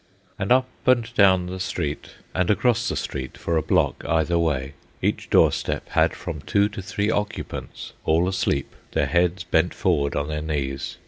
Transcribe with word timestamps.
And 0.39 0.51
up 0.51 0.67
and 0.87 1.13
down 1.13 1.45
the 1.45 1.59
street 1.59 2.15
and 2.33 2.49
across 2.49 2.89
the 2.89 2.95
street 2.95 3.37
for 3.37 3.55
a 3.55 3.61
block 3.61 4.03
either 4.09 4.39
way, 4.39 4.73
each 4.99 5.29
doorstep 5.29 5.89
had 5.89 6.15
from 6.15 6.41
two 6.41 6.69
to 6.69 6.81
three 6.81 7.11
occupants, 7.11 7.93
all 8.03 8.27
asleep, 8.27 8.75
their 8.93 9.05
heads 9.05 9.43
bent 9.43 9.75
forward 9.75 10.15
on 10.15 10.27
their 10.27 10.41
knees. 10.41 10.97